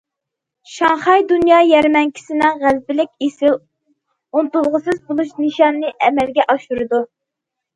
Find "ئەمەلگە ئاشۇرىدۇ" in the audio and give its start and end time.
6.09-7.05